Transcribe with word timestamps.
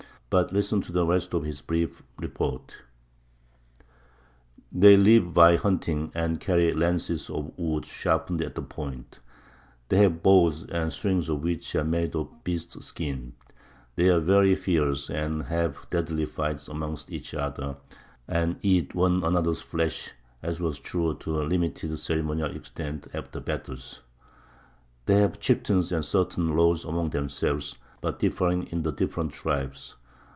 But 0.31 0.53
listen 0.53 0.81
to 0.83 0.93
the 0.93 1.05
rest 1.05 1.33
of 1.33 1.43
his 1.43 1.61
brief 1.61 2.03
report: 2.17 2.83
They 4.71 4.95
live 4.95 5.33
by 5.33 5.57
hunting, 5.57 6.09
and 6.15 6.39
carry 6.39 6.71
lances 6.73 7.29
of 7.29 7.51
wood 7.59 7.85
sharpened 7.85 8.41
at 8.41 8.55
the 8.55 8.61
point. 8.61 9.19
They 9.89 9.97
have 9.97 10.23
bows, 10.23 10.67
the 10.67 10.89
strings 10.89 11.27
of 11.27 11.43
which 11.43 11.75
are 11.75 11.83
made 11.83 12.15
of 12.15 12.45
beasts' 12.45 12.85
skins. 12.85 13.33
They 13.97 14.07
are 14.07 14.21
very 14.21 14.55
fierce, 14.55 15.09
and 15.09 15.43
have 15.43 15.85
deadly 15.89 16.23
fights 16.23 16.69
amongst 16.69 17.11
each 17.11 17.33
other, 17.33 17.75
and 18.25 18.55
eat 18.61 18.95
one 18.95 19.25
another's 19.25 19.61
flesh 19.61 20.13
[as 20.41 20.61
was 20.61 20.79
true, 20.79 21.13
to 21.13 21.41
a 21.41 21.43
limited 21.43 21.97
ceremonial 21.99 22.55
extent, 22.55 23.05
after 23.13 23.41
battles]. 23.41 24.01
They 25.07 25.15
have 25.15 25.41
chieftains 25.41 25.91
and 25.91 26.05
certain 26.05 26.55
laws 26.55 26.85
among 26.85 27.09
themselves, 27.09 27.77
but 27.99 28.19
differing 28.19 28.67
in 28.67 28.83
the 28.83 28.93
different 28.93 29.33
tribes. 29.33 29.97